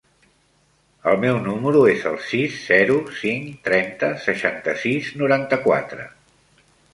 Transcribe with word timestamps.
El 1.09 1.17
meu 1.25 1.35
número 1.47 1.83
es 1.91 2.01
el 2.11 2.17
sis, 2.29 2.55
zero, 2.69 2.95
cinc, 3.19 3.51
trenta, 3.69 4.11
seixanta-sis, 4.25 5.13
noranta-quatre. 5.21 6.09